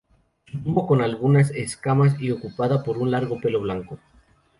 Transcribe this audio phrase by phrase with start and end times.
[0.51, 3.99] Su tubo con algunas escamas y ocupada por un largo pelo blanco.